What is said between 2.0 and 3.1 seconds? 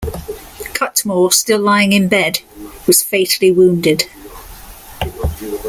bed, was